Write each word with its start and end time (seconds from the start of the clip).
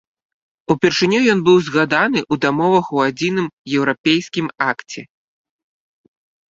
Упершыню 0.75 1.19
ён 1.33 1.39
быў 1.49 1.57
згаданы 1.67 2.19
ў 2.31 2.35
дамовах 2.47 2.85
у 2.99 3.05
адзіным 3.11 3.47
еўрапейскім 3.77 4.47
акце. 4.73 5.01